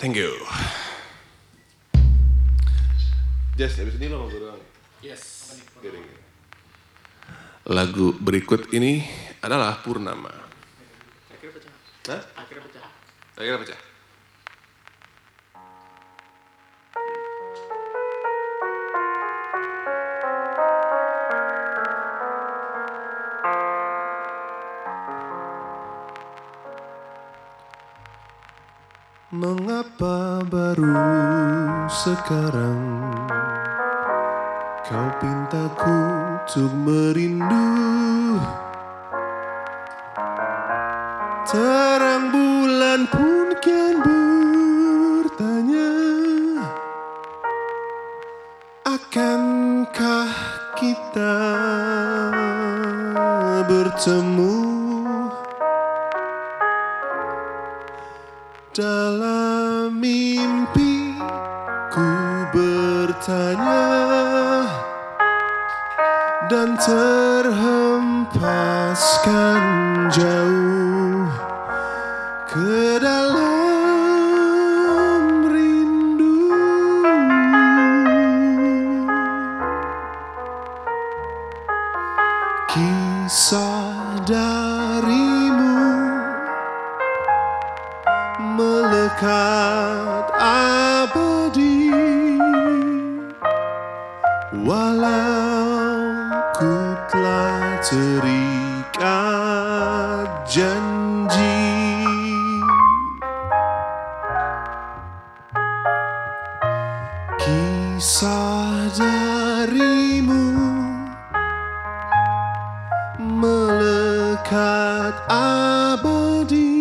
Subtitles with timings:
[0.00, 0.32] Thank you.
[3.60, 4.56] Jess, habis ini lo mau gue doang.
[5.04, 5.52] Yes.
[7.68, 9.04] Lagu berikut ini
[9.44, 10.32] adalah Purnama.
[11.28, 11.74] Akhirnya pecah.
[12.16, 12.22] Hah?
[12.32, 12.88] Akhirnya pecah.
[13.36, 13.89] Akhirnya pecah.
[29.50, 30.94] Mengapa baru
[31.90, 33.02] sekarang
[34.86, 35.98] kau pintaku
[36.38, 37.66] untuk merindu?
[41.50, 45.90] Terang bulan pun kian bertanya
[48.86, 50.30] Akankah
[50.78, 51.42] kita
[53.66, 54.59] bertemu
[69.60, 70.59] angel.
[108.00, 110.56] Kisah darimu
[113.20, 116.80] melekat abadi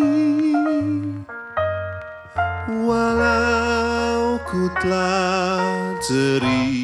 [2.72, 6.79] Walau ku telah jerih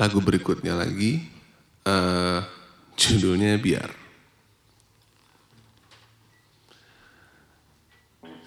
[0.00, 1.20] lagu berikutnya lagi
[1.84, 2.40] uh,
[2.96, 3.92] judulnya biar.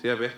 [0.02, 0.34] Siap ya?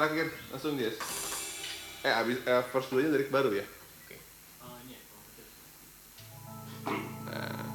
[0.00, 0.88] terakhir langsung dia.
[2.00, 3.66] eh abis eh, first dulunya dari baru ya
[4.08, 4.16] okay.
[7.28, 7.69] nah.